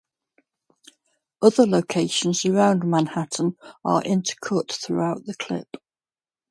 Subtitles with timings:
[1.43, 3.55] Other locations around Manhattan
[3.85, 5.77] are intercut throughout the clip.